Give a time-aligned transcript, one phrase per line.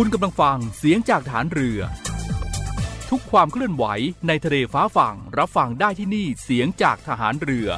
[0.00, 1.80] คุณกำลังฟังเสียงจากฐานเรือ
[3.10, 3.84] ทุกความเคลื่อนไหว
[4.28, 7.68] ในทะเลฟ้าฝั่งรับฟังได้ที่นี่เสียงจากทหารเรือ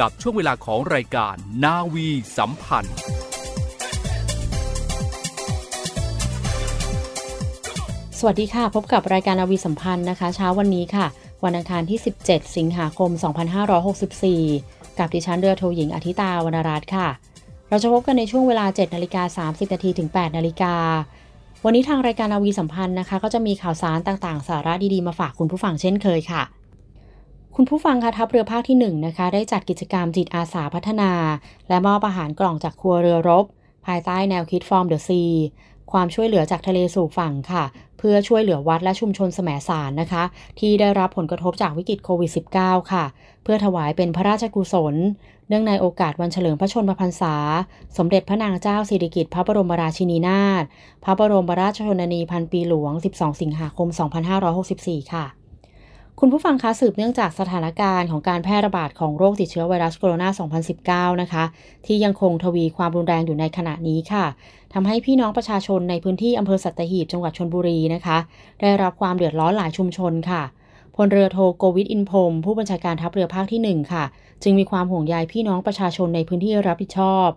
[0.00, 2.96] กับช่วงเวลาของรายการนาวีสัมพันธ์
[8.18, 11.06] สวัสดีค่ะ พบกับรายการนาวีสัมพันธ์นะคะ เช้าวันนี้ค่ะ
[11.44, 13.10] วันอังคารที่ 17 สิงหาคม
[14.44, 17.08] 2564 กับดิฉันเรือโทหญิงอธิตาวรรณรัตน์ค่ะ
[17.68, 20.74] เราจะพบกันในช่วงเวลา7นาฬิกา30นาทีถึง8นาฬิกา
[21.66, 26.42] วันนี้ทางรายการนาวีสัมพันธ์นะคะ ก็จะมีข่าวสารต่างๆ สาระดีๆ มาฝากคุณผู้ฟังเช่นเคยค่ะ
[27.56, 31.12] คุณผู้ฟังคะทัพเรือภาคที่1นนะคะ ได้จัดกิจกรรมจิตอาสาพัฒนา
[31.68, 33.44] และมอบอาหารกล่องจากครัวเรือรบ
[33.86, 35.24] ภายใต้แนวคิดฟอร์มเดอะซี
[35.92, 37.64] ความช่วยเหลือจากทะเลสู่ฝั่งค่ะ
[37.98, 40.24] เพื่อช่วยเหลือวัดและชุมชนแสมสารนะคะ
[40.58, 42.30] ที่ได้รับผลกระทบจากวิกฤตโควิด
[42.60, 43.04] -19 ค่ะ
[43.42, 44.94] เพื่อถวายเป็นพระราชกุศล
[45.48, 47.34] เนื่องในโอกาสวันเฉลิมพระชนมพรรษา
[47.96, 50.64] สมเด็จพระนางเจ้าสิริกิติ์พระบรมราชินีนาถ
[51.04, 53.88] พระบรมราชชนนีพันปีหลวง 12 สิงหาคม
[54.50, 55.26] 2564 ค่ะ
[56.20, 61.44] คุณผู้ฟังคะสืบเนื่องจากสถานการณ์ของการแพร่ระบาดของโรคติดเชื้อไวรัสโคโรนา 2019 นะคะ
[61.86, 64.24] ที่ยังคงทวีความรุนแรงอยู่ในขณะนี้ค่ะ
[64.74, 68.18] ทำให้พี่น้องประชาชนในพื้นที่อำเภอสัตหีบจังหวัดชนบุรีนะคะ
[68.60, 70.42] ได้รับความเดือดร้อนหลายชุมชนค่ะ
[70.96, 74.04] พลเรือโทโกวิทอินพรมผู้บัญชาการทัพเรือภาคที่ 1 ค่ะ
[74.42, 77.28] จึงมีความห่วงใยพี่น้องประชาชนในพื้นที่รับผิดชอบ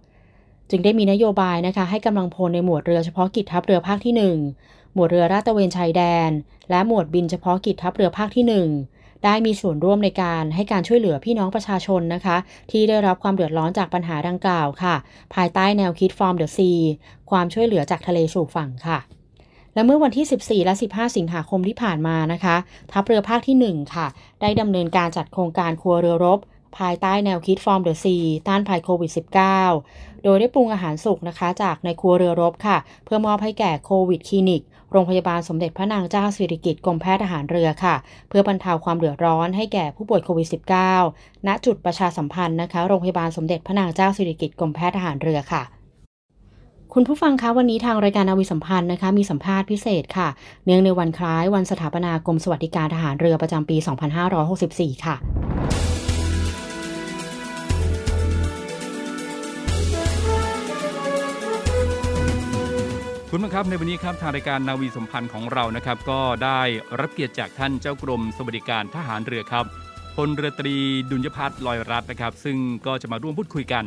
[0.70, 4.14] จึงได้มีนโยบายนะคะ ให้กำลังพลในหมวดเรือเฉพาะกิจทัพเรือภาคที่
[4.58, 6.30] 1 หมวดเรือราตะเวนชายแดน
[6.70, 12.38] และหมวดบินเฉพาะกิจทัพเรือภาคที่ 1ได้มีส่วนร่วมในการให้การช่วยเหลือพี่น้องประชาชนนะคะ
[12.72, 14.96] ที่ได้รับความเดือดร้อนจากปัญหาดังกล่าวค่ะ
[15.36, 16.82] ภายใต้แนวคิด From the Sea
[17.30, 19.00] ความช่วยเหลือจากทะเลสู่ฝั่งค่ะ
[19.76, 22.56] และเมื่อวันที่ 14 และ 15 สิงหาคมที่ผ่านมานะคะ
[22.92, 24.08] ทัพเรือภาคที่ 1 ค่ะ
[24.42, 26.40] ได้ดำเนินการจัดโครงการครัวเรือรบ
[26.78, 29.12] ภายใต้แนวคิด From the Sea ต้านภัยโควิด
[29.68, 37.96] -19 โดยได้ปรุงอาหารสุกนะคะ จากในครัวเรือรบค่ะ เพื่อมอบให้แก่โควิดคลินิกโรงพยาบาลสมเด็จพระนางเจ้าสิริกิติ์กรมแพทย์ทหารเรือค่ะ
[38.30, 40.48] เพื่อบรรเทาความเดือดร้อนให้แก่ผู้ป่วยโควิด
[40.94, 45.64] -19 ณจุดประชาสัมพันธ์นะคะ โรงพยาบาลสมเด็จพระนางเจ้าสิริกิติ์กรมแพทย์ทหารเรือค่ะ
[46.98, 50.28] คุณผู้ฟังคะวันนี้ทางรายการนาวีสัมพันธ์นะคะมีสัมภาษณ์พิเศษค่ะ
[50.66, 53.78] เนื่องในวันคล้ายวันสถาปนากรมสวัสดิการทหารเรือประจำปี
[54.42, 55.16] 2564 ค่ะ
[63.32, 66.62] คุณผู้ครับในวันนี้ครับทางรายการนาวีสมพันธ์ของเรานะครับก็ได้
[67.00, 69.66] รับเกียรติจากท่านเจ้ากรมสวัสดิการทหารเรือครับ
[70.16, 70.76] พลเรือตรี
[71.12, 73.86] ดุลยพัฒน์ลอยรัตน์นะครับ ซึ่งก็จะมาร่วมพูดคุยกัน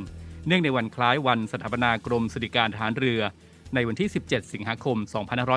[0.48, 3.21] เนื่องในวันคล้ายวันสถาปนากรมสวัสดิการทหารเรือ
[3.74, 4.97] ในวันที่ 17 สิงหาคม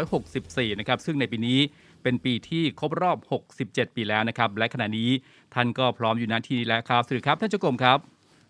[0.09, 1.59] 2564 นะครับ ซึ่งในปีนี้
[2.03, 3.17] เป็นปีที่ครบรอบ
[3.57, 5.09] 67 ปีแล้วนะครับ และขณะนี้
[5.55, 7.97] ท่านก็พร้อมอยู่ณที่นี้แล้วครับสวัสดีครับท่านเจ้ากรมครับ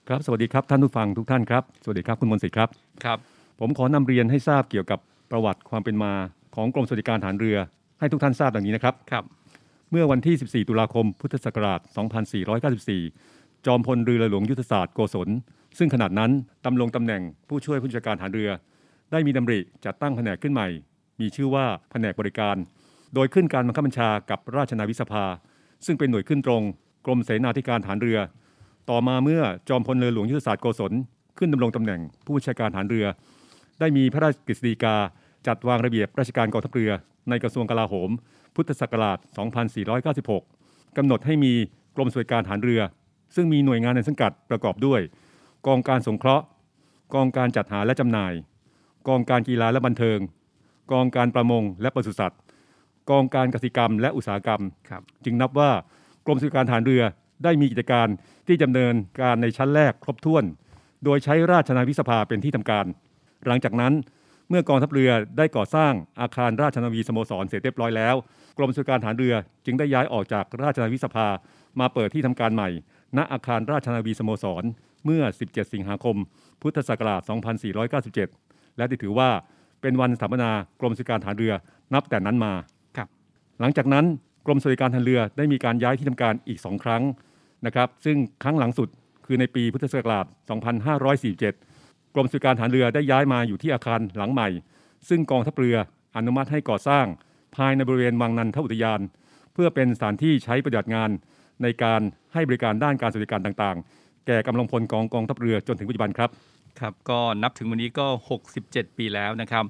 [0.07, 2.69] ครับ สวัสดีครับท่านผู้ฟังทุกท่านครับ สวัสดีครับคุณมนต์สิทธิ์ครับ
[3.05, 3.17] ครับ
[3.59, 4.99] ผมขอนำเรียนให้ทราบเกี่ยวกับ
[5.31, 6.13] ประวัติความเป็นมา
[6.55, 7.57] ของกรมสวัสดิการฐานเรือ
[7.99, 9.23] ให้ทุกท่านทราบดังนี้นะครับ ครับ
[9.91, 11.79] เมื่อวันที่ 14 ตุลาคม พุทธศักราช
[12.73, 15.29] 2494 จอมพลเรือหลวงยุทธศาสตร์โกศล
[15.77, 16.31] ซึ่งขนาดนั้น
[16.65, 18.49] ดำรงตำแหน่งผู้ช่วยผู้จัดการฐานเรือ
[19.11, 20.67] ได้มีดำริจัดตั้งแผนกขึ้นใหม่
[21.19, 22.55] มีชื่อว่าแผนกบริการ
[23.13, 25.25] โดยขึ้นการบังคับบัญชากับราชนาวิสภา
[25.85, 26.61] ซึ่งเป็นหน่วยขึ้นตรง
[27.05, 28.19] กรมเสนาธิการฐานเรือ
[28.89, 30.93] ต่อมาเมื่อจอมพลเรือหลวงยุทธศาสตร์โกศล
[31.37, 33.05] ขึ้นดำรงตำแหน่งผู้บัญชาการฐานเรือ
[33.79, 34.95] ได้มีพระราชกฤษฎีกา
[35.47, 36.91] จัดวางระเบียบราชการกองทัพเรือ
[37.29, 38.09] ในกระทรวงกลาโหม
[38.55, 39.17] พุทธศักราช
[40.07, 41.53] 2496 กำหนดให้มี
[41.95, 42.81] กรมสวัสดิการฐานเรือ
[43.35, 45.01] ซึ่งมีหน่วยงานในสังกัดประกอบด้วย
[45.67, 46.45] กองการสงเคราะห์
[47.13, 48.33] กองการจัดหาและจำหน่าย
[49.07, 50.19] กองการกีฬาและบันเทิง
[50.91, 52.39] กองการประมงและปศุสัตว์
[53.09, 55.71] กองการกสิกรรมและอุตสาหกรรมครับจึงนับว่า
[56.25, 57.03] กรมสวัสดิการฐานเรือ
[57.43, 58.07] ได้มีกิจการ
[58.47, 60.43] ที่ดำเนินการในชั้นแรกครบถ้วน
[61.03, 62.85] โดยใช้ราชนาวิสภาเป็นที่ทำการ
[63.47, 63.93] หลังจากนั้น
[64.49, 68.15] เมื่อกองทัพเรือได้ก่อสร้างอาคารราชนาวีสโมสรเสร็จเรียบร้อยแล้ว
[68.57, 69.35] กรมสวัสดิการฐานเรือ
[69.65, 71.27] จึงได้ย้ายออกจากราชนาวิสภา
[71.79, 72.69] มาเปิดที่ทำการใหม่
[73.17, 74.63] ณอาคารราชนาวีสโมสร
[75.05, 76.15] เมื่อ 17 สิงหาคม
[76.61, 77.21] พุทธศักราช
[77.99, 79.29] 2497 และได้ถือว่า
[79.81, 81.53] เป็นวันสถาปนากรมสวัสดิการฐานเรือ
[81.93, 82.53] นับแต่นั้นมา
[82.97, 83.07] ครับ
[83.59, 84.05] หลังจากนั้น
[84.45, 87.03] กรมสวัสดิการทางเรือได้มีการย้ายที่ทำการอีก 2 ครั้ง
[87.65, 88.89] นะครับ ซึ่งครั้งหลังสุด
[89.25, 90.25] คือในปีพุทธศักราช
[90.99, 94.49] 2547 กรมสวัสดิการฐานเรือได้ย้ายมาอยู่ที่อาคารหลังใหม่
[95.09, 95.77] ซึ่งกองทัพเรือ
[96.15, 97.05] อนุมัติให้ก่อสร้าง
[97.55, 99.01] ภายในบริเวณวังนันทอุทยาน
[99.53, 101.09] เพื่อเป็นสถานที่ใช้ปฏิบัติงาน
[101.63, 102.01] ในการ
[102.33, 106.29] ให้บริการด้านการสวัสดิการต่างๆ แก่กำลังพลกองกองทัพเรือจนถึงปัจจุบันครับ
[106.79, 108.07] ครับก็นับถึงวันนี้ก็
[108.51, 109.65] 67 ปีแล้วนะครับ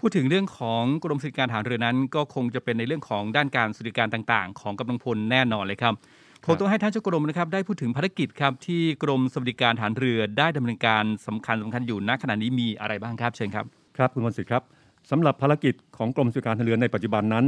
[0.00, 5.94] พูดถึงเรื่องของกรมสวัสดิการฐานเรือนั้น ก็คงจะเป็นในเรื่องของด้านการสวัสดิการต่าง ๆ ของกำลังพลแน่นอนเลยครับ
[6.46, 13.64] คงต้องให้ท่านเจ้ากรมนะครับได้พูดถึงภารกิจครับที่กรมสวัสดิการฐานเรือได้ดำเนินการสำคัญสำคัญอยู่ณขณะนี้มีอะไรบ้างครับเชิญครับ
[13.96, 14.62] ครับคุณมนต์สิทธิ์ครับ
[15.10, 17.44] สำหรับภารกิจของกรมสวัสดิการทางเรือในปัจจุบันนั้น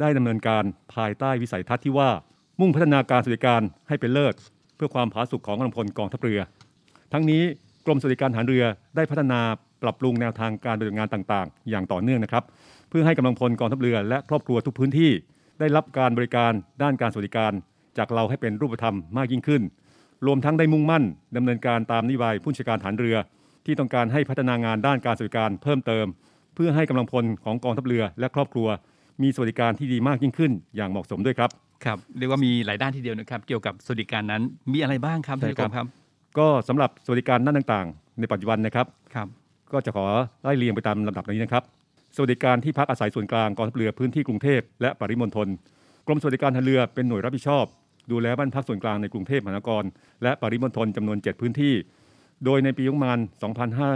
[0.00, 0.64] ได้ดำเนินการ
[0.94, 2.10] ภายใต้วิสัยทัศน์ที่ว่า
[2.60, 4.34] มุ่งพัฒนาการสวัสดิการให้เป็นเลิศ
[4.78, 6.40] เพื่อความผาสุกของกำลังพลกองทัพเรือ
[7.12, 7.42] ทั้งนี้
[7.86, 8.64] กรมสวัสดิการทหารเรือ
[8.96, 9.40] ได้พัฒนา
[9.82, 12.44] ปรับปรุงแนวทางการปฏิบัติงานต่างๆ อย่างต่อเนื่องนะครับ
[12.88, 15.10] เพื่อให้กำลังพลกองทัพเรือและครอบครัวทุกพื้นที่
[15.60, 16.52] ได้รับการบริการ
[16.82, 17.52] ด้านการสวัสดิการ
[17.98, 19.62] จากเราให้เป็นรูปธรรมมากยิ่งขึ้น
[20.26, 21.04] รวมทั้งได้มุ่งมั่น
[21.36, 23.16] ดำเนินการตามนโยบายผู้บัญชาการฐานเรือ
[23.66, 26.06] ที่ต้องการให้พัฒนางานด้านการสวัสดิการเพิ่มเติม
[26.54, 28.68] เพื่อให้กำลังพลของกองทัพเรือและครอบครัว
[29.22, 31.50] มีสวัสดิการที่ดีมากยิ่งขึ้น อย่างเหมาะสมด้วยครับ
[31.84, 34.42] ครับเรียกว่ามีหลายด้านทีเดียวนะครับ เกี่ยวกับสวัสดิการนั้น
[34.72, 35.86] มีอะไรบ้างครับใช่ท่านครับเจ้ากรมครับ
[36.38, 39.28] ก็สำหรับสวัสดิการด้านต่างๆ ในปัจจุบันนะครับครับ
[39.72, 40.06] ก็จะขอ
[40.42, 41.62] ไล่เรียงไปตามลำดับนี้นะครับ
[42.16, 45.48] สวัสดิการที่พักอาศัยส่วนกลางกองทัพเรือพื้นที่กรุงเทพและปริมณฑล
[46.06, 47.64] กรมสวัสดิการทางเรือเป็นหน่วยรับผิดชอบ
[48.10, 49.82] ดูแลบ้านพักส่วนกลางในกรุงเทพมหานคร
[50.22, 51.74] และปริมณฑลจำนวน 7 พื้นที่
[52.44, 53.18] โดยในปีงบประมาณ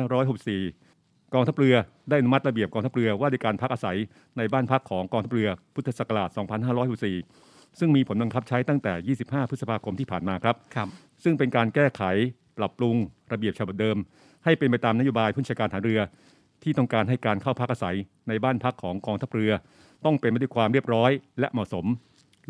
[0.08, 1.74] 2564 กองทัพเรือ
[2.08, 3.98] ได้อนุมัติระเบียบกองทัพเรือว่าด้วยการพักอาศัย
[4.36, 10.88] ในบ้านพักของกองทัพเรือพุทธศักราช 2564 ซึ่งมีผลบังคับใช้ตั้งแต่ 25 พฤษภาคมที่ผ่านมาครับ ครับ
[11.24, 12.02] ซึ่งเป็นการแก้ไข
[12.58, 12.96] ปรับปรุง
[13.32, 13.96] ระเบียบฉบับเดิม
[14.44, 16.00] ให้เป็นไปตามนโยบายผู้บัญชาการฐานเรือ
[16.62, 17.96] ที่ต้องการให้การเข้าพักอาศัย
[18.28, 19.52] ในบ้านพักของกองทัพเรือ
[20.04, 21.10] ต้องเป็นไปด้วยความเรียบร้อย
[21.40, 21.86] และเหมาะสม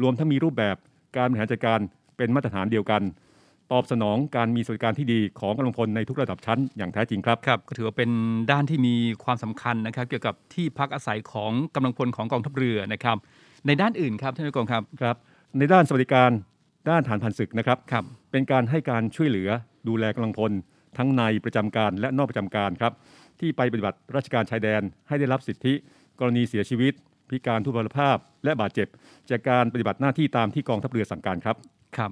[0.02, 0.76] รวมทั้งมีรูปแบบ
[1.16, 1.80] การบริหารจัดการ
[2.16, 3.02] เป็นมาตรฐานเดียวกัน
[3.72, 8.10] ตอบสนองการมีสวัสดิการที่ดีของกำลังพลในทุกระดับชั้นอย่างแท้จริงครับ ครับก็ถือว่าเป็น
[8.50, 13.16] ด้านที่มีความสำคัญนะครับ เกี่ยวกับที่พักอาศัยของกำลังพลของกองทัพเรือนะครับ
[13.66, 15.16] ในด้านอื่นครับท่านผู้กองครับครับ
[15.58, 16.30] ในด้านสวัสดิการ
[16.90, 19.48] ด้านฐานพันศึกนะครับครับเป็นการให้การช่วยเหลือ
[19.88, 20.52] ดูแลกำลังพล
[20.98, 22.92] ทั้งในประจำการและนอกประจำการครับ
[23.40, 25.74] ที่ไปปฏิบัติราชการชายแดน ให้ได้รับสิทธิ
[26.20, 26.92] กรณีเสียชีวิต
[27.28, 28.88] พิการทุพพลภาพ และบาดเจ็บ
[29.30, 31.56] จากการปฏิบัติหน้าที่ตามที่กองทัพเรือสั่งการครับ
[31.96, 32.10] ครับ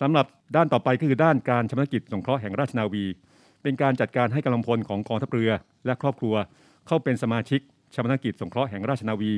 [0.00, 0.26] สำหรับ
[0.56, 3.04] ด้านต่อไปก็คือด้านการชำระกิจสงเคราะห์แห่งราชนาวี
[3.62, 5.50] เป็นการจัดการให้กำลังพลของกองทัพเรือ
[5.86, 6.34] และครอบครัว
[6.86, 7.60] เข้าเป็นสมาชิก
[7.94, 9.32] ชำระกิจสงเคราะห์แห่งราชนาวี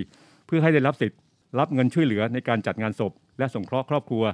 [0.47, 1.19] เพื่อให้ได้รับสิทธิ์
[1.59, 4.25] รับเงินช่วยเหลือในการจัดงานศพ และสงเคราะห์ครอบครัว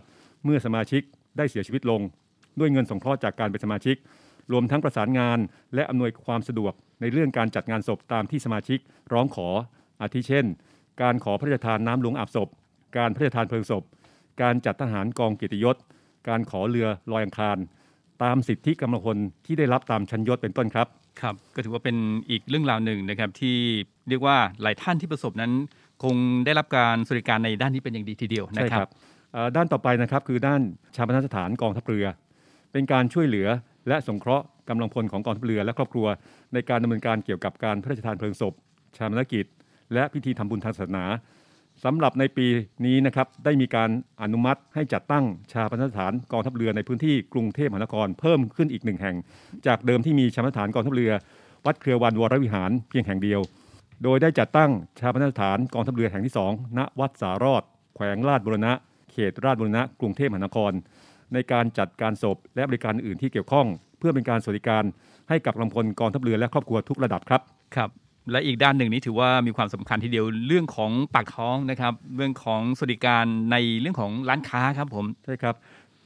[0.44, 1.02] เมื่อสมาชิก
[1.36, 2.00] ได้เสียชีวิตลง
[2.58, 3.96] ด้วยเงินสงเคราะห์จากการเป็นสมาชิก
[4.52, 5.38] รวมทั้งประสานงาน
[5.74, 8.78] และอำนวยความสะดวกในเรื่องการจัดงานศพตามที่สมาชิก
[9.12, 9.48] ร้องขอ
[10.00, 10.46] อาทิเช่น
[11.02, 12.48] การขอพระราชทานน้ำหลวงอาบศพ
[12.96, 13.82] การพระราชทานเพลิงศพ
[14.42, 15.76] การจัดทหารกองเกียรติยศ
[16.28, 17.58] การขอเรือลอยอังคาร
[18.22, 19.16] ตามสิทธิกำลังพล
[19.46, 20.88] ที่ได้รับตามชั้นยศเป็นต้นครับ
[21.20, 21.96] ครับก็ถือว่าเป็น
[22.30, 23.56] อีกเรื่องราวหนึ่งนะครับที่
[24.08, 25.52] เรียกว่าหลายท่านที่ประสบนั้น
[26.02, 28.88] คงได้รับการสวัสดิการในด้านนี้เป็นอย่างดีทีเดียวนะครับ
[29.56, 30.60] ด้านต่อไปนะครับคือด้าน
[30.96, 32.06] ชาปนสถานกองทัพเรือ
[32.72, 33.48] เป็นการช่วยเหลือ
[33.88, 36.06] และสงเคราะห์กำลังพลของกองทัพเรือและครอบครัว
[36.52, 38.54] ในการดำเนินการเกี่ยวกับการพระราชทานเพลิงศพ
[38.96, 39.46] ชาปนกิจ
[39.94, 41.04] และพิธีทำบุญทางศาสนา
[41.84, 42.46] สำหรับในปี
[42.86, 43.90] นี้นะครับได้มีการ
[44.22, 49.16] อนุมัติให้จัดตั้งชาปนสถานกองทัพเรือในพื้นที่กรุงเทพมหานครเพิ่มขึ้นอีกหนึ่งแห่ง
[49.66, 51.12] จากเดิมที่มีชาปนสถานกองทัพเรือ
[51.66, 53.40] วัดเครือวันวรวิหารเพียงแห่งเดียว
[54.02, 54.70] โดยได้จัดตั้ง
[55.00, 57.62] ชาปนสถานกองทัพเรือแห่งที่ 2 ณ วัดสารอด
[57.94, 58.72] แขวงลาดบุรณะ
[59.12, 60.72] เขตราชบุรณะ กรุงเทพมหานคร
[61.32, 63.66] ในการจัดการศพและบริการอื่นที่เกี่ยวข้อง
[63.98, 64.84] เพื่อเป็นการสวัสดิการ
[65.28, 67.40] ให้กับกำลังพลกองทัพเรือและครอบครัวทุกระดับครับ
[67.76, 67.90] ครับ
[68.30, 75.54] และอีกด้านหนึ่งนี้ถือว่ามีความสำคัญทีเดียวเรื่องของปากท้องนะครับ เรื่องของสวัสดิการในเรื่องของร้านค้าครับผม ใช่ครับ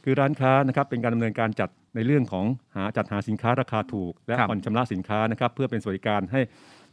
[0.04, 6.40] คือร้านค้านะครับเป็นการดำเนินการจัดในในเรื่องของหาจัดหาสินค้าราคาถูก และผ่อนชำระสินค้านะครับเพื่อเป็นสวัสดิการให้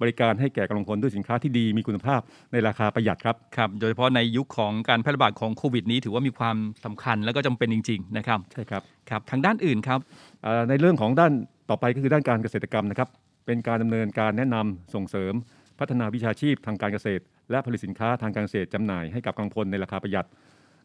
[0.02, 2.22] บริการให้แก่กำลังพลด้วยสินค้าที่ดีมีคุณภาพ
[2.52, 10.00] ในราคาประหยัดครับครับโดยเฉพาะในยุคของการแพร่ระบาดของโควิดนี้ถือว่ามีความสำคัญแล้วก็จำเป็นจริง ๆ นะครับใช่ครับครับทางด้านอื่นครับ
[10.70, 11.32] ในเรื่องของด้าน
[11.70, 13.10] ต่อไปก็คือด้านการเกษตรกรรมนะครับ
[13.46, 15.34] เป็นการดำเนินการแนะนำส่งเสริม
[15.80, 20.28] พัฒนาวิชาชีพทางการเกษตร และผลิตสินค้าทางการเกษตรจำหน่ายให้กับกำลังพลในราคาประหยัด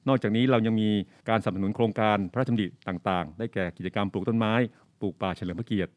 [0.08, 0.88] นอกจากนี้เรายังมี
[1.28, 4.54] การสนับสนุนโครงการพระราชดำริต่างๆ ได้แก่กิจกรรมปลูกต้นไม้
[5.00, 5.90] ปลูกป่าเฉลิมพระเกียรติ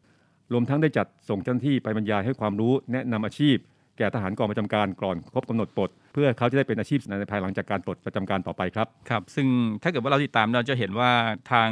[0.53, 3.57] รวมทั้งได้จัดส่งเจ้าหน้าที่ไปบรรยายให้ความรู้แนะนำอาชีพ
[3.97, 9.47] แก่ทหารกองประจำการก่อนครบกำหนดปลด เพื่อเขาจะได้เป็นอาชีพในภายหลังจากการปลดประจำการต่อไปครับครับซึ่ง
[9.83, 11.11] ถ้าเกิดว่าเราติดตามเราจะเห็นว่า
[11.51, 11.69] ทาง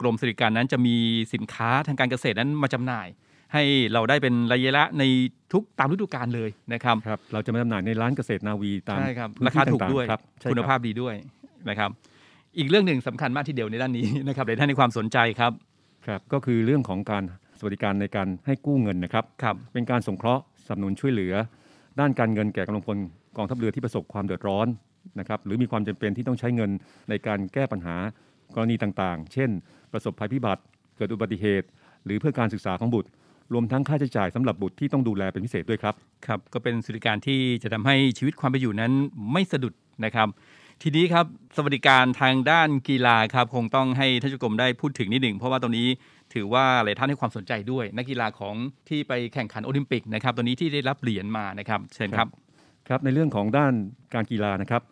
[0.00, 0.96] กรมสริการนั้นจะมี
[1.34, 3.06] สินค้าทางการเกษตรนั้นมาจำหน่าย
[3.52, 3.62] ให้
[3.92, 5.02] เราได้เป็นระยะละใน
[5.52, 8.98] ทุกตามฤดูกาลเลยนะครับครับเราจะมาจำหน่ายในร้านเกษตรนาวีตาม
[9.46, 10.04] ราคาถูกด้วย
[10.50, 11.14] คุณภาพดีด้วย
[11.68, 11.90] นะครับ
[12.58, 15.52] อีกเรื่องหนึ่งสำคัญมากที่เดียวในด้านนี้นะครับในท่านในความสนใจครับ
[16.06, 17.32] ครับก็คือเรื่องของการส
[17.64, 21.34] วัสดิการในการให้กู้เงินนะครับครับเป็นการสงเคราะห์สนับสนุนช่วยเหลือ
[22.00, 22.96] ด้านการเงินแก่กำลังพล
[23.36, 24.66] กองทัพเรือที่ประสบความเดือดร้อน
[25.20, 26.70] นะครับหรือมีความจำเป็นที่ต้องใช้เงิน
[27.08, 27.96] ในการแก้ปัญหา
[28.54, 29.50] กรณีต่างๆ เช่น
[29.92, 30.62] ประสบภัยพิบัติ
[30.96, 31.66] เกิดอุบัติเหตุ
[32.04, 33.10] หรือเพื่อการศึกษาของบุตร
[33.52, 35.94] รวมทั้งค่าใช้จ่ายสำหรับบุตรที่ต้องดูแลเป็นพิเศษด้วยครับ
[36.26, 38.92] ครับ ก็เป็นสวัสดิการที่จะทำให้ชีวิตความเป็นอยู่นั้น
[39.32, 40.28] ไม่สะดุดนะครับ
[40.82, 45.88] ทีนี้ครับสวัสดิการทางด้านกีฬาครับคงต้องให้ท่านจุกรมได้พูดถึงนิดหนึ่งเพราะว่าตรงนี้
[46.34, 48.54] ถือว่าหลายท่านให้ความสนใจด้วย นักกีฬาของ
[48.88, 52.28] ที่ไปแข่งขันโอลิมปิกนะครับตัวนี้ที่ได้รับเหรียญมานะครับ เชิญครับ
[52.88, 53.72] ครับในเรื่องของด้าน
[54.14, 54.82] การกีฬานะครับ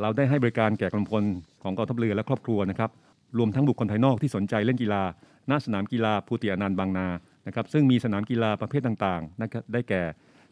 [0.00, 1.24] เราได้ให้บริการแก่กำลังพล
[1.62, 2.90] ของกองทัพเรือและครอบครัวนะครับ
[3.38, 5.02] รวมทั้งบุคคลภายนอกที่สนใจเล่นกีฬา
[5.50, 7.08] ณสนามกีฬาภูติอนันต์บางนา
[7.46, 10.02] นะครับซึ่งมีสนามกีฬาประเภทต่างๆนะครับได้แก่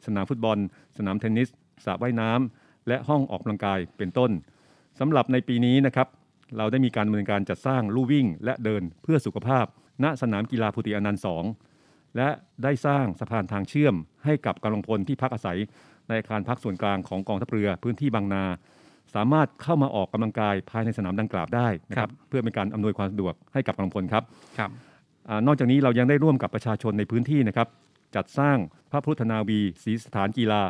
[0.07, 0.59] สนามฟุตบอล
[0.99, 1.49] สนามเทนนิส
[1.85, 4.31] สระว่ายน้ำและห้องออกกำลังกายเป็นต้น
[4.99, 6.09] สำหรับในปีนี้นะครับ
[6.57, 9.67] เราได้มีการดำเนินการจัดสร้างลู่วิ่งและเดินเพื่อสุขภาพ
[10.03, 11.23] ณสนามกีฬาภูติอนันต์
[11.69, 12.29] 2และ
[12.63, 15.59] ได้สร้างสะพานทางเชื่อมให้กับกำลังพลที่พักอาศัย
[16.09, 18.45] ในอาคารพักส่วนกลางของกองทัพเรือพื้นที่บางนา
[19.15, 24.23] สามารถเข้ามาออกกำลังกายภายในสนามดังกล่าวได้นะครับเพื่อเป็นการอำนวยความสะดวกให้กับกำลังพลครับ
[24.59, 24.71] ครับ
[25.29, 27.69] อนอกจากนี้เรายังได้ร่วมกับประชาชนในพื้นที่นะครับ
[28.15, 28.57] จัดสร้าง
[28.91, 30.63] พระพุทธนาวีศรีสถานกีฬา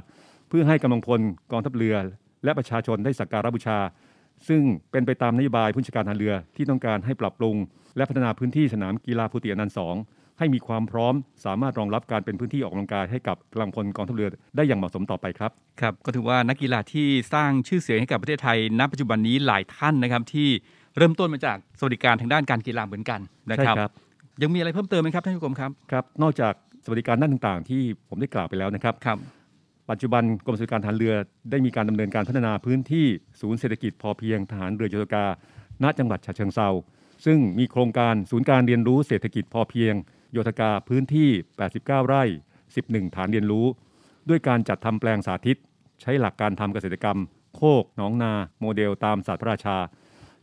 [0.49, 1.21] เพื่อให้กำลังพล
[1.53, 1.97] กองทัพเรือ
[2.45, 3.79] และประชาชนได้สักการะบูชา
[4.49, 4.63] ซึ่ง
[4.93, 7.57] เป็นไปตามนโยบายผู้จัดการทางเรือที่ต้องการให้ปรับปรุง
[7.97, 9.95] และพัฒนาพื้นที่สนามกีฬาภูติอนันต์สอง
[10.39, 11.15] ให้มีความพร้อม
[11.45, 15.51] สามารถรองรับการเป็นพื้นที่ออกกำลังกายให้กับกำลังพลกองทัพเรือได้อย่างเหมาะสมต่อไปครับ
[15.81, 20.49] ครับก็ถือว่านักกีฬาที่สร้างชื่อเสียงให้กับประเทศไทยณปัจจุบันนี้หลายท่านนะครับที่
[20.97, 23.91] เริ่มต้นมาจากสวัสดิการทางด้านการกีฬาเหมือนกันนะครับรบ
[24.43, 29.19] ยังมีอะไรเพิ่มเติมไหมครับท่านผู้ชมครับครับ นอกจากสวัสดิการด้านต่างๆ ที่ผมได้กล่าวไปแล้วนะครับครับ
[29.91, 31.15] ปัจจุบันกรมสวัสดิการทหารเรือ
[31.51, 33.07] ได้มีการดำเนินการพัฒนาพื้นที่
[33.41, 35.27] ศูนย์เศรษฐกิจพอเพียงทหารเรือโยธกา
[35.83, 36.69] ณจังหวัดฉะเชิงเซา
[37.25, 39.95] ซึ่งมีโครงการศูนย์การเรียนรู้เศรษฐกิจพอเพียง
[40.33, 41.31] โยธกาพื้นที่
[41.69, 42.25] 89 ไร่
[42.69, 43.67] 11 ฐานเรียนรู้
[44.29, 45.57] ด้วยการจัดทำแปลงสาธิต
[46.01, 47.19] ใช้หลักการทำเกษตรกรรม
[47.57, 49.77] โคกหนองนา โมเดลตามศาสตร์พระราชา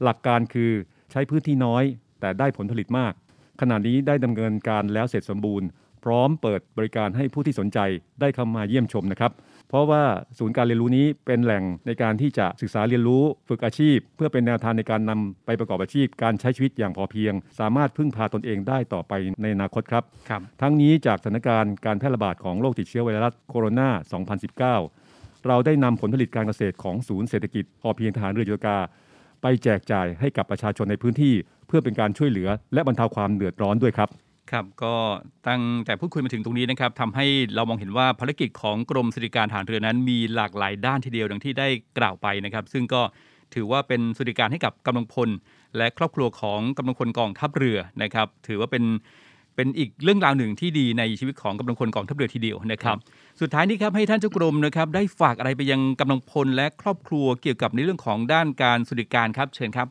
[0.04, 0.72] หลักการคือ
[1.12, 1.84] ใช้พื้นที่น้อย
[2.20, 3.14] แต่ได้ผลผลิตมาก
[3.62, 5.68] ขณะนี้ได้ดำเนินการแล้วเสร็จสมบูรณ์
[6.06, 7.80] พร้อมเปิดบริการให้ผู้ที่สนใจ
[8.22, 9.32] ได้เข้ามาเยี่ยมชมนะครับ
[9.70, 10.04] เพราะว่า
[10.40, 23.88] ศูนย์การเรียนรู้นี้เป็นแหล่งในการที่จะศึกษาเรียนรู้ฝึกอาชีพ เพื่อเป็นแนวทางในการนำไปประกอบอาชีพ การใช้ชีวิตอย่างพอเพียง สามารถพึ่งพาตนเองได้ต่อไปในอนาคตครับครับทั้งนี้จากสถานการณ์การแพร่ระบาดของโรคติดเชื้อไวรัสโคโรนา
[24.68, 28.78] 2019 เราได้นำผลผลิตการเกษตรของศูนย์เศรษฐกิจพอเพียงทหารเรือโยกา
[29.42, 31.34] ไปแจกจ่ายให้กับประชาชนในพื้นที่
[31.68, 34.10] เพื่อเป็นการช่วยเหลือ และบรรเทาความเดือดร้อนด้วยครับ
[34.52, 34.94] ครับ ก็
[35.48, 41.68] ตั้งแต่พูดคุยมาถึงตรงนี้นะครับทำให้เรามองเห็นว่าภารกิจของกรมสวัสดิการฐานเรือนั้น มีหลากหลายด้านทีเดียวดังที่ได้
[41.98, 43.02] กล่าวไปนะครับ ซึ่งก็
[43.54, 45.30] ถือว่าเป็นสวัสดิการให้กับกำลังพล
[45.78, 48.84] และครอบครัวของกำลังพลกองทัพเรือนะครับ ถือว่าเป็น
[49.56, 52.98] เป็นอีกเรื่องราวหนึ่งที่ดีในชีวิตของกำลังพลกองทัพเรือทีเดียวนะครับ
[53.42, 59.88] สุดท้ายนี้ครับให้ท่านเจ้ากรมนะครับ ได้ฝากอะไรไปยังกำลังพลและครอบครัวเกี่ยวกับในเรื่องของด้านการสวัสดิการครับ เชิญครับ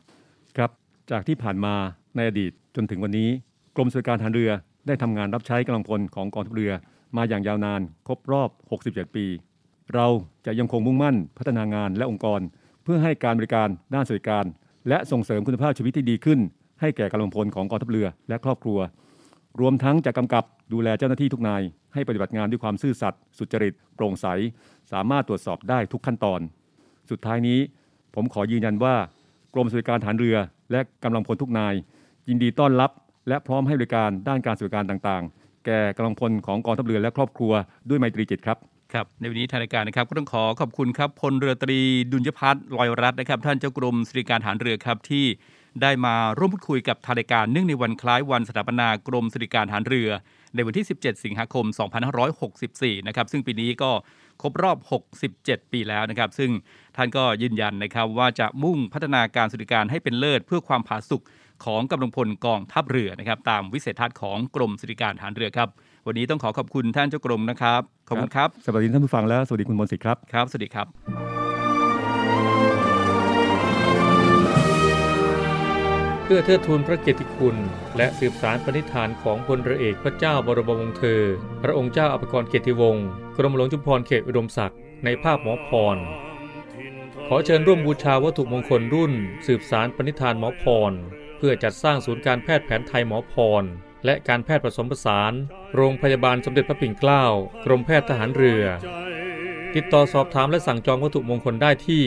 [0.57, 0.71] ครับ
[1.11, 1.73] จากที่ผ่านมา
[2.15, 3.29] ในอดีตจนถึงวันนี้
[3.75, 4.51] กรมสวัสดิการฐานเรือ
[4.87, 6.71] ได้ทำงานรับใช้กำลังพลของกองทัพเรือ
[7.17, 8.49] มาอย่างยาวนานครบรอบ
[8.81, 9.25] 67 ปี
[9.93, 10.07] เรา
[10.45, 12.41] จะยังคงมุ่งมั่นพัฒนางานและองค์กร
[12.83, 14.45] เพื่อให้การบริการด้านสวัสดิการ
[14.89, 16.39] และส่งเสริมคุณภาพชีวิตที่ดีขึ้น
[16.81, 18.79] ให้แก่กำลังพลของกองทัพเรือและครอบครัว
[19.59, 21.61] รวมทั้งจะกำกับดูแลเจ้าหน้าที่ทุกนาย
[21.93, 24.25] ให้ปฏิบัติงานด้วยความซื่อสัตย์สุจริต โปร่งใส
[24.91, 26.39] สามารถตรวจสอบได้ทุกขั้นตอน
[27.09, 27.59] สุดท้ายนี้
[28.15, 28.95] ผมขอยืนยันว่า
[29.53, 30.37] กรมสวัสดิการฐานเรือ
[30.71, 31.73] และกำลังพลทุกนาย
[32.29, 32.91] ยินดีต้อนรับ
[33.27, 37.53] และพร้อมให้บริการด้านการสื่อการต่างๆ แก่กำลังพลของกองทัพเรือและครอบครัว
[37.89, 38.57] ด้วยไมตรีจิตครับ
[38.93, 41.79] ครับในวันนี้ทางรายการนะครับก็ต้องขอขอบคุณครับพลเรือตรี
[42.11, 45.25] ดุลยพัฒน์ลอยรัตน์นะครับ ท่านเจ้ากรมสริการฐานเรือครับที่
[45.81, 50.09] ได้มาร่วมพูดคุยกับทางรายการเนื่องในวันคล้ายวันสถาปนากรมสวัสดิการทหารเรือ
[50.55, 51.65] ในวันที่ 17 สิงหาคม
[52.41, 53.91] 2564 นะครับซึ่งปีนี้ก็
[54.41, 54.77] ครบรอบ
[55.25, 56.51] 67 ปีแล้วนะครับ ซึ่ง
[56.95, 61.21] ท่านก็ยืนยันนะครับว่าจะมุ่งพัฒนาการสวัสดิการให้เป็นเลิศเพื่อความผาสุก
[61.65, 65.69] ของกำลังพลกองทัพเรือนะครับ ตามวิสัยทัศน์ของกรมสวัสดิการทหารเรือครับ
[66.07, 70.87] วันนี้ต้องขอขอบคุณท่านเจ้ากรมนะครับ ขอบคุณครับ สวัสดีท่านผู้ฟังและสวัสดีคุณมนต์สิทธิ์ครับ ครับ สวัสดีครับ
[76.23, 77.55] เพื่อเทิดทูนพระเกียรติคุณ
[77.97, 81.21] และสืบสารปณิธานของพลเรือเอกพระเจ้าบรมวงศ์เธอ
[81.63, 83.05] พระองค์เจ้าอภิกรเกียรติวงศ์
[83.37, 85.97] กรมหลวงจุฬาภรณ์เขตอุดมศักดิ์ในภาพหมอพร
[87.27, 89.13] ขอเชิญร่วมบูชาวัตถุมงคลรุ่น
[89.47, 93.63] สืบสารปณิธานหมอพรเพื่อจัดสร้างศูนย์การแพทย์แผนไทยหมอพร
[94.05, 95.33] และการแพทย์ผสมผสาน
[95.75, 97.23] โรงพยาบาลสมเด็จพระปิ่นเกล้า
[97.65, 98.63] กรมแพทย์ทหารเรือ
[99.75, 102.03] ติดต่อสอบถามและสั่งจองวัตถุมงคลได้ที่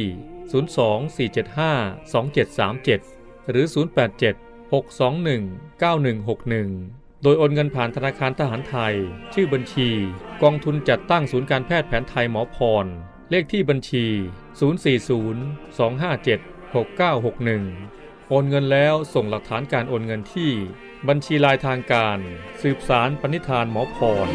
[1.33, 3.67] 024752737 หรือ
[4.15, 8.95] 087 621 9161โดยโอนเงินผ่านธนาคารทหารไทย
[9.35, 9.91] ชื่อบัญชี
[10.43, 12.87] กองทุนจัดตั้งศูนย์การแพทย์แผนไทยหมอพร
[13.31, 14.07] เลขที่บัญชี
[14.65, 20.51] 040 257 6961 โอนเงินแล้วส่งหลักฐานการโอนเงินที่
[21.09, 22.19] บัญชีลายทางการ
[22.63, 24.29] สืบสารปณิธานหมอพร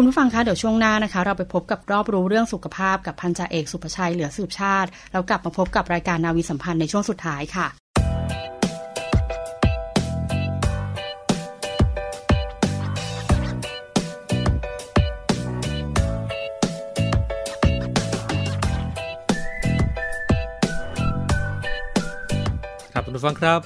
[0.00, 7.66] คุณผู้ฟังคะเดี๋ยวช่วงหน้านะคะ เราไปพบกับรอบรู้เรื่องสุขภาพกับพันจ่าเอกสุภชัยเหลือสืบชาติ แล้วกลับมาพบกับรายการนาวีสัมพันธ์ในช่วงสุดท้ายค่ะ
[23.18, 23.60] ผู้ฟังครับ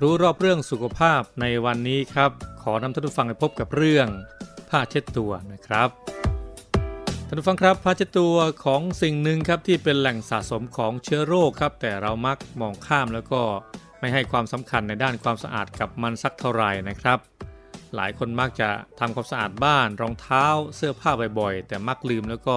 [0.00, 2.30] รู้รอบเรื่องสุขภาพในวันนี้ครับ
[2.62, 4.08] ขอนำท่านผู้ฟังไปพบกับเรื่อง
[4.70, 5.88] ผ้าเช็ดตัวนะครับ
[7.26, 13.42] ท่านผู้ฟังครับผ้าเช็ดตัวของสิ่งหนึ่งครับที่เป็นแหล่งสะสมของเชื้อโรคครับ แต่เรามักมองข้ามแล้วก็
[14.00, 17.18] ไม่ให้ความสำคัญในด้านความสะอาดกับมันสักเท่าไหร่นะครับ
[17.94, 18.68] หลายคนมักจะ
[19.00, 20.44] ทำความสะอาดบ้าน รองเท้า
[20.76, 22.56] เสื้อผ้าบ่อยๆ แต่มักลืมแล้วก็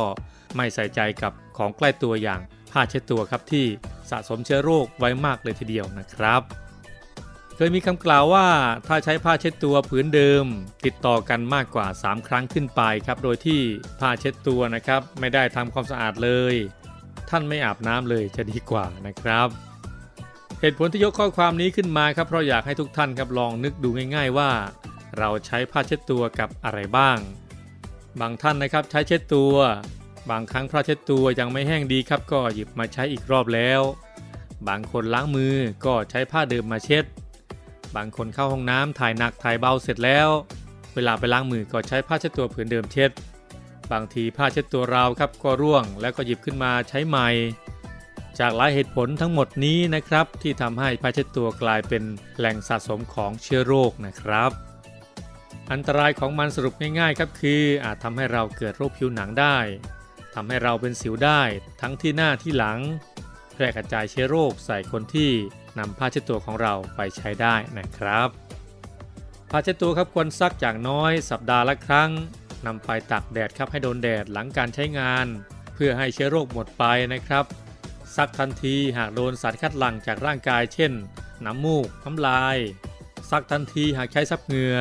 [0.56, 3.66] ไม่ใส่ใจกับของใกล้ตัวอย่าง ผ้าเช็ดตัวครับที่
[4.10, 6.42] สะสมเชื้อโรคไว้มากเลยทีเดียวนะครับ
[7.56, 8.48] เคยมีคำกล่าวว่า
[8.88, 10.46] ถ้าใช้ผ้าเช็ดตัวผืนเดิม
[10.86, 13.62] ติดต่อกันมากกว่า 3 ครั้งขึ้นไปครับ โดยที่
[14.00, 16.56] ผ้าเช็ดตัวนะครับ ไม่ได้ทำความสะอาดเลย
[17.30, 19.48] ท่านไม่อาบน้ำเลยจะดีกว่านะครับ
[20.62, 24.52] เหตุผลที่ยกข้อความนี้ขึ้นมาครับเพราะอยากให้ทุกท่านครับลองนึกดูง่าย ๆ ว่า
[25.18, 27.18] เราใช้ผ้าเช็ดตัวกับอะไรบ้าง
[28.20, 29.54] บางท่านนะครับใช้เช็ดตัว
[30.30, 33.82] บางครั้งผ้าเช็ดตัวยังไม่แห้งดีครับก็หยิบมาใช้อีกรอบแล้ว
[34.68, 35.56] บางคนล้างมือ
[35.86, 37.04] ก็ใช้ผ้าเดิมมาเช็ด
[37.96, 40.30] บางคนเข้าห้องน้ำถ่ายหนักถ่ายเบาเสร็จแล้ว
[40.94, 43.12] เวลาไปล้างมือก็ใช้ผ้าเช็ดตัวผืนเดิมเช็ด
[43.92, 47.30] บางทีผ้าเช็ดตัวเราครับก็ร่วงแล้วก็หยิบขึ้นมาใช้ใหม่
[48.40, 52.04] จากหลายเหตุผลทั้งหมดนี้นะครับ ที่ทำให้ผ้าเช็ดตัวกลายเป็น
[52.38, 54.52] แหล่งสะสมของเชื้อโรคนะครับ
[55.72, 61.42] อันตรายของมันสรุปง่ายๆครับคืออาจทำให้เราเกิดโรคผิวหนังได้ำให้เราเป็นสิวได้
[61.82, 62.80] ทั้งที่หน้าที่หลัง
[63.54, 65.32] แพร่กระจายเชื้อโรคใส่คนที่
[65.80, 68.30] นำผ้าเช็ดตัวของเราไปใช้ได้นะครับ
[69.52, 72.12] ผ้าเช็ดตัวครับควรซักอย่างน้อยสัปดาห์ละครั้ง
[72.66, 75.26] นำไปตากแดดครับให้โดนแดดหลังการใช้งาน
[75.74, 77.46] เพื่อให้เชื้อโรคหมดไปนะครับ
[78.16, 80.92] ซักทันทีหากโดนสารคัดหลั่งจากร่างกาย เช่น
[81.46, 82.58] น้ำมูกน้ำลาย
[83.30, 84.78] ซักทันทีหากใช้ซับเหงื่อ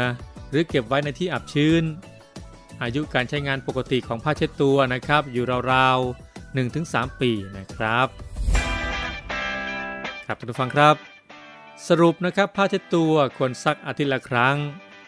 [0.49, 1.85] หรือเก็บไว้ในที่อับชื้น
[2.83, 8.09] อายุการใช้งานปกติของผ้าเช็ดตัวนะครับ อยู่ราวๆ1-3 ปีนะครับ
[10.27, 10.95] ครับท่านผู้ฟังครับ
[11.89, 14.57] สรุปนะครับผ้าเช็ดตัวควรซักอาทิตย์ละครั้ง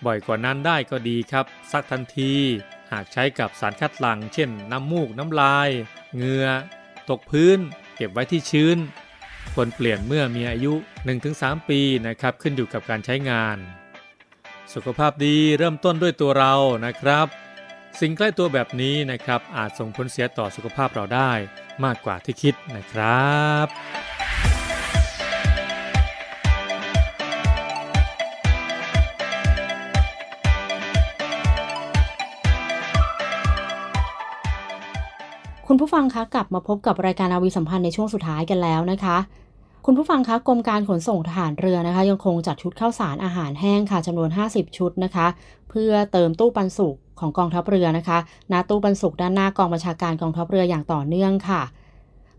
[0.06, 2.34] บ่อยกว่านั้นได้ก็ดีครับ ซักทันที
[2.92, 5.68] หากใช้กับสารคัดหลั่งเช่น น้ำมูกน้ำลาย
[6.16, 6.46] เหงื่อ
[7.10, 7.58] ตกพื้น
[7.96, 8.78] เก็บไว้ที่ชื้น
[9.54, 10.72] ควรเปลี่ยนเมื่อมีอายุ
[11.20, 13.58] 1-3 ปีนะครับขึ้นอยู่กับการใช้งาน
[14.74, 16.54] สุขภาพดีเริ่มต้นด้วยตัวเรา
[16.86, 17.26] นะครับ
[17.98, 21.32] สิ่งใกล้ตัวแบบนี้นะครับอาจส่งผลเสียต่อสุขภาพเราได้
[21.84, 23.66] มากกว่าที่คิดนะครับ
[35.66, 39.16] คุณผู้ฟังคะกลับมาพบกับรายการอาวีสัมพันธ์ในช่วงสุดท้ายกันแล้วนะคะ
[39.86, 45.26] คุณผู้ฟังคะกรมการขนส่งทหารเรือนะคะ ยังคงจัดชุดข้าวสารอาหารแห้งค่ะจำนวน 50 ชุดนะคะ
[45.70, 48.18] เพื่อเติมตู้ปันสุก ของกองทัพเรือนะคะ
[48.52, 51.62] ณตู้ปันสุกด้านหน้ากองบัญชาการกองทัพเรืออย่างต่อเนื่องค่ะ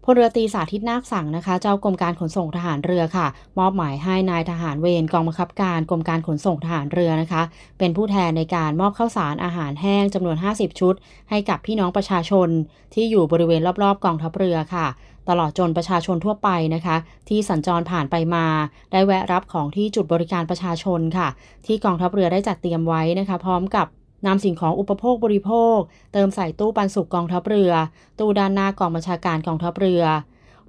[0.06, 3.28] พลเรือตีสาธิตนาคสั่งนะคะ เจ้ากรมการขนส่งทหารเรือค่ะ
[3.60, 7.41] มอบหมายให้นายทหารเวรกองบังคับการกรมการขนส่งทหารเรือนะคะ
[7.80, 10.94] เป็นผู้แทนในการมอบข้าวสารอาหารแห้งจำนวน 50 ชุด
[11.30, 12.50] ให้กับพี่น้องประชาชน
[12.94, 14.88] ที่อยู่บริเวณรอบๆ กองทัพเรือค่ะ
[15.30, 16.96] ตลอดจนประชาชนทั่วไปนะคะ
[17.30, 18.46] ที่สัญจรผ่านไปมา
[18.91, 21.28] ได้แวะรับของที่จุดบริการประชาชนค่ะ
[21.65, 23.88] ที่กองทัพเรือได้จัดเตรียมไว้นะคะ พร้อมกับ
[24.26, 25.78] นำสิ่งของอุปโภคบริโภค
[26.14, 27.72] เติมใส่ตู้ปันสุกกองทัพเรือ
[28.20, 30.04] ตู้ด้านหน้ากองบัญชาการกองทัพเรือ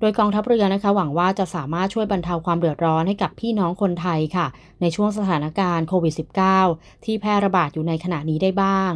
[0.01, 4.47] โดยกองทัพเรือนะคะ หวังว่าจะสามารถช่วยบรรเทาความเดือดร้อนให้กับพี่น้องคนไทยค่ะ
[4.81, 6.15] ในช่วงสถานการณ์โควิด
[6.59, 8.93] -19 ที่แพร่ระบาดอยู่ในขณะนี้ได้บ้าง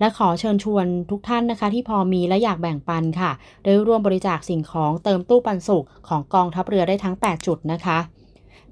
[0.00, 3.30] และขอเชิญชวนทุกท่านนะคะ ที่พอมีและอยากแบ่งปันค่ะ
[3.64, 7.98] ได้ร่วมบริจาคสิ่งของเติมตู้ปันสุกของกองทัพเรือได้ทั้ง 8 จุดนะคะ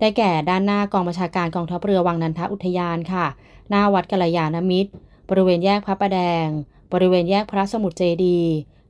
[0.00, 3.26] ได้แก่ด้านหน้ากองบัญชาการกองทัพเรือวังนันทอุทยานค่ะ
[3.70, 4.92] หน้าวัดกัลยาณมิตร
[5.28, 6.48] บริเวณแยกพระประแดง
[6.92, 8.40] บริเวณแยกพระสมุทรเจดี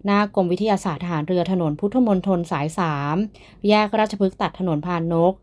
[0.05, 2.67] หน้ากรมวิทยาศาสตร์ทหารเรือถนนพุทธมณฑลสาย
[3.17, 5.35] 3 แยกราชพฤกษ์ตัดถนนพานนก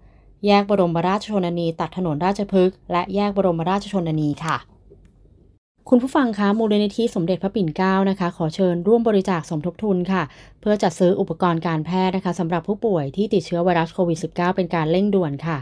[0.48, 4.58] แยกบรมราชชนนีตัดถนนราชพฤกษ์และแยกบรมราชชนนีค่ะ
[5.90, 10.24] คุณผู้ฟังคะมูลนิธิสมเด็จพระปิ่นเกล้านะคะ ขอเชิญร่วมบริจาคสมทบทุนค่ะ
[10.62, 15.58] เพื่อจัดซื้ออุปกรณ์การแพทย์นะคะสำหรับผู้ป่วยที่ติดเชื้อไวรัสโควิด -19 เป็นการเร่งด่วนค่ะ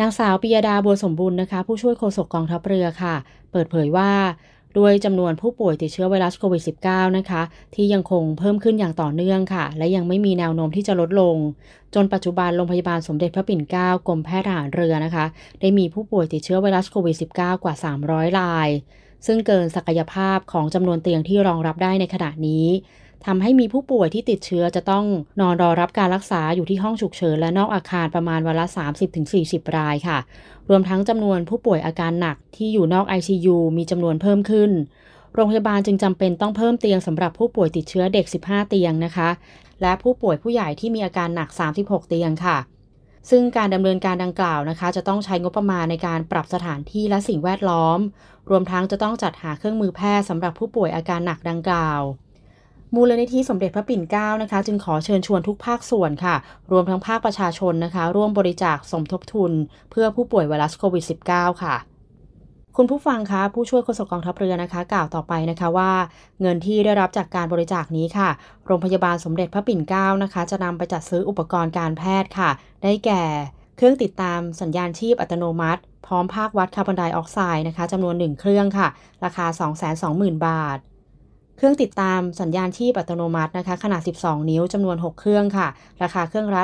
[0.00, 3.14] นางสาวปิยดาบัวสมบูรณ์นะคะ ผู้ช่วยโฆษกกองทัพเรือค่ะ
[3.52, 4.10] เปิดเผยว่า
[4.78, 7.42] ด้วยจำนวนผู้ป่วยติดเชื้อไวรัสโควิด -19 นะคะ
[7.74, 11.36] ที่ยังคงเพิ่มขึ้นอย่างต่อเนื่องค่ะ และยังไม่มีแนวโน้มที่จะลดลง
[11.94, 15.24] จนปัจจุบันโรงพยาบาลสมเด็จพระปิ่นเกล้ากรมแพทย์ทหารเรือนะคะ
[15.60, 17.74] ได้มีผู้ป่วยติดเชื้อไวรัสโควิด -19 กว่า
[18.06, 18.68] 300 ราย
[19.26, 22.66] ซึ่งเกินศักยภาพของจำนวนเตียงที่รองรับได้ในขณะนี้
[23.26, 25.04] ทำให้มีผู้ป่วยที่ติดเชื้อจะต้อง
[25.40, 28.66] นอนรอรับการรักษาอยู่ที่ห้องฉุกเฉินและนอกอาคารประมาณวันละ
[29.20, 30.18] 30-40 รายค่ะ
[30.68, 34.70] รวมทั้งจำนวนผู้ป่วยอาการหนักที่อยู่นอก ICU มีจำนวนเพิ่มขึ้น
[35.34, 39.28] โรงพยาบาลจึงจำเป็นต้องเพิ่มเตียงสำหรับผู้ป่วยติดเชื้อเด็ก 15 เตียงนะคะ
[39.82, 41.48] และผู้ป่วยผู้ใหญ่ที่มีอาการหนัก
[41.80, 42.58] 36 เตียงค่ะ
[43.30, 47.98] ซึ่งการดำเนินการดังกล่าวนะคะ จะต้องใช้งบประมาณในการปรับสถานที่และสิ่งแวดล้อม
[48.50, 52.00] รวมทั้งจะต้องจัดหาเครื่องมือแพทย์สำหรับผู้ป่วยอาการหนักดังกล่าว
[52.94, 56.34] มูลนิธิสมเด็จพระปิ่นเกล้านะคะ จึงขอเชิญชวนทุกภาคส่วนค่ะ
[56.72, 59.52] รวมทั้งภาคประชาชนนะคะ ร่วมบริจาคสมทบทุน
[59.90, 61.74] เพื่อผู้ป่วยไวรัสโควิด -19 ค่ะ
[62.76, 65.92] คุณผู้ฟังคะผู้ช่วยโฆษกกองทัพเรือนะคะ กล่าวต่อไปนะคะว่า
[66.40, 68.28] เงินที่ได้รับจากการบริจาคนี้ค่ะ
[68.66, 72.50] โรงพยาบาลสมเด็จพระปิ่นเกล้านะคะ จะนำไปจัดซื้ออุปกรณ์การแพทย์ค่ะ
[72.82, 73.22] ได้แก่
[73.76, 78.88] เครื่องติดตามสัญญาณชีพอัตโนมัติ พร้อมภาควัดคาร์บอนไดออกไซด์นะคะจำนวน 1 เครื่องค่ะ
[79.24, 79.46] ราคา
[79.96, 80.78] 220,000 บาท
[81.58, 85.68] เครื่องติดตามสัญญาณชีพอัตโนมัตินะคะ ขนาด 12 นิ้วจำนวน 6 เครื่องค่ะ
[86.02, 86.60] ราคาเครื่องละ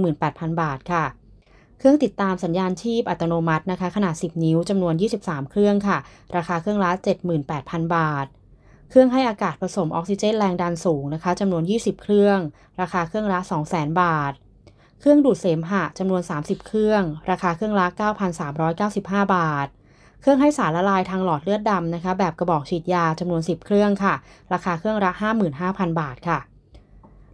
[0.00, 1.04] 118,000 บาทค่ะ
[1.78, 5.98] เครื่องติดตามสัญญาณชีพอัตโนมัตินะคะ ขนาด 10 นิ้วจำนวน 23 เครื่องค่ะ
[6.36, 6.90] ราคาเครื่องละ
[7.42, 8.26] 78,000 บาท
[8.90, 12.38] เครื่องให้อากาศผสมออกซิเจนแรงดันสูงนะคะจำนวน 20 เครื่อง
[12.80, 13.38] ราคาเครื่องละ
[13.70, 14.32] 200,000 บาท
[15.00, 17.86] เครื่องดูดเสมหะจำนวน 30 เครื่อง ราคาเครื่องละ
[18.60, 19.68] 9,395 บาท
[20.20, 24.14] เครื่องให้สารละลายทางหลอดเลือดดำนะคะ แบบกระบอกฉีดยาจำนวน 10 เครื่องค่ะ
[24.52, 25.10] ราคาเครื่องละ
[25.56, 26.40] 55,000 บาทค่ะ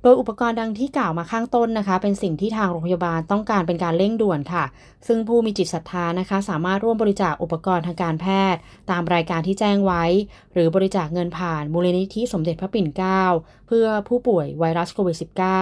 [0.05, 4.65] โดยอุปกรณ์ดังที่กล่าวมาข้างต้นนะคะ เป็นสิ่งที่ทางโรงพยาบาลต้องการเป็นการเร่งด่วนค่ะ
[5.07, 10.05] ซึ่งผู้มีจิตศรัทธานะคะ สามารถร่วมบริจาคอุปกรณ์ทางการแพทย์ ตามรายการที่แจ้งไว้
[10.53, 13.23] หรือบริจาคเงินผ่านมูลนิธิสมเด็จพระปิ่นเกล้า
[13.67, 15.17] เพื่อผู้ป่วยไวรัสโควิด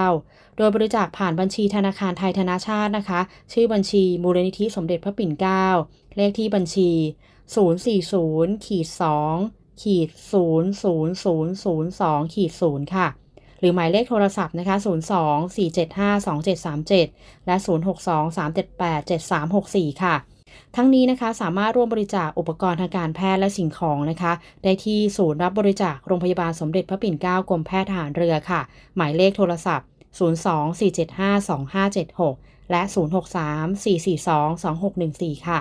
[0.06, 3.20] -19 โดยบริจาคผ่านบัญชีธนาคารไทยธนาชาตินะคะ
[3.52, 5.66] ชื่อบัญชีมูลนิธิสมเด็จพระปิ่นเกล้า
[6.16, 6.90] เลขที่บัญชี
[7.78, 8.86] 040ขีด
[9.34, 13.08] 2ขีด00002ขีด0ค่ะ
[13.60, 14.76] หรือหมายเลขโทรศัพท์นะคะ
[15.16, 16.26] 02 475
[17.06, 17.56] 2737 และ
[17.96, 19.10] 062 378
[19.50, 20.14] 7364 ค่ะ
[20.76, 28.60] ทั้งนี้นะคะสามารถร่วมบริจาคอุปกรณ์ทางการแพทย์และสิ่งของนะคะ ได้ที่ศูนย์รับบริจาคโรงพยาบาลสมเด็จพระปิ่นเกล้ากรมแพทย์ทหารเรือค่ะ
[28.96, 29.86] หมายเลขโทรศัพท์
[30.18, 31.50] 02 475
[31.90, 32.82] 2576 และ
[33.44, 35.60] 063 442 2614 ค่ะ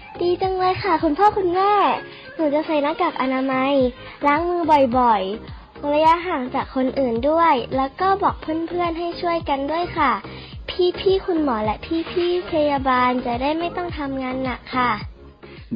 [0.19, 1.73] ดีจังเลยค่ะ คุณพ่อคุณแม่
[2.35, 3.73] หนูจะใส่หน้ากากอนามัย
[4.25, 4.61] ล้างมือ
[4.97, 10.11] บ่อยๆ ระยะห่างจากคนอื่นด้วย แล้วก็บอกเพื่อนๆให้ช่วยกันด้วยค่ะ
[10.99, 11.77] พี่ๆคุณหมอและ
[12.11, 14.91] พี่ๆพยาบาลจะได้ไม่ต้องทำงานหนักค่ะ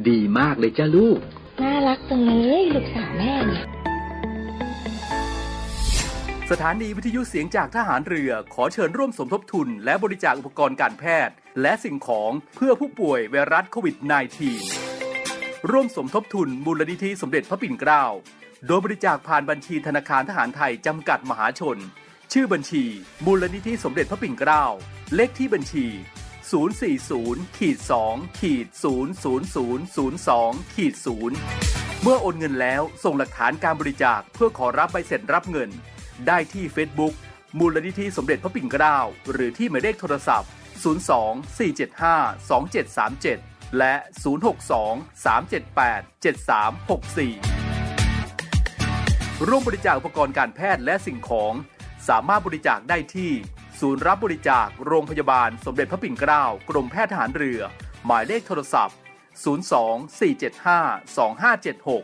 [0.08, 1.18] ดีมากเลยจ้าลูก
[1.62, 3.64] น่ารักจังเลยลูกสาวแม่เนี่ย
[6.50, 13.96] สถานีวิทยุเสียงจากทหารเรือขอเชิญร่วมสมทบทุน และบริจาคอุปกรณ์การแพทย์ และสิ่งของเพื่อผู้ป่วยไวรัสโควิด
[14.82, 18.04] -19 ร่วมสมทบทุนมูลนิธิสมเด็จพระปิ่นเกล้า
[18.66, 21.78] โดยบริจาคผ่านบัญชีธนาคารทหารไทยจำกัดมหาชน
[22.32, 22.84] ชื่อบัญชี
[23.26, 24.64] มูลนิธิสมเด็จพระปิ่นเกล้า
[25.14, 25.86] เลขที่บัญชี
[26.72, 30.94] 040ขีด2ขีด00002ขีด
[31.48, 35.70] 0เมื่อโอนเงินแล้วส่งหลักฐานการบริจาคเพื่อขอรับใบเสร็จรับเงิน
[36.26, 37.14] ได้ที่ Facebook
[37.58, 38.96] มูลนิธิสมเด็จพระปิ่นเกล้า
[39.30, 40.50] หรือที่หมายเลขโทรศัพท์
[40.84, 42.16] 02 475
[43.08, 43.94] 2737 และ
[44.64, 47.56] 062 378 7364
[49.48, 51.52] ร่วมบริจาคอุปกรณ์การแพทย์และสิ่งของ
[52.08, 53.30] สามารถบริจาคได้ที่
[53.80, 57.60] ศูนย์รับบริจาคโรงพยาบาลสมเด็จพระปิ่นเกล้ากรมแพทย์ทหารเรือ
[58.04, 58.96] หมายเลขโทรศัพท์
[59.44, 59.76] 02
[60.20, 61.24] 475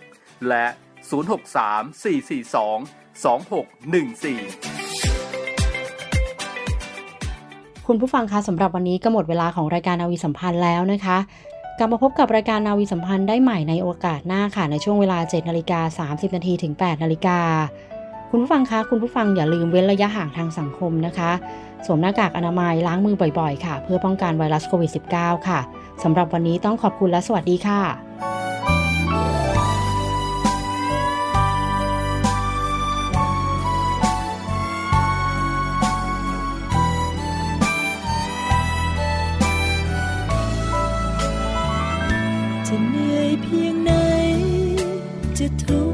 [0.00, 0.66] 2576 และ
[1.10, 4.71] 063 442 2614
[7.94, 11.18] คุณผู้ฟังคะสำหรับวันนี้ก็หมดเวลาของรายการนาวีสัมพันธ์แล้วนะคะ
[11.78, 17.38] กลับมาพบกับรายการนาวีสัมพันธ์ได้ใหม่ในโอกาสหน้าค่ะในช่วงเวลา 7นาฬิกา30นาทีถึง8นาฬิกา
[18.30, 21.30] คุณผู้ฟังคะคุณผู้ฟังอย่าลืมเว้นระยะห่างทางสังคมนะคะ
[21.86, 25.60] สวมหน้ากากอนามัยล้างมือบ่อยๆ ค่ะ เพื่อป้องกันไวรัสโควิด -19 ค่ะ
[26.02, 28.11] สำหรับวันนี้ต้องขอบคุณและสวัสดีค่ะจะ
[45.42, 45.91] จะ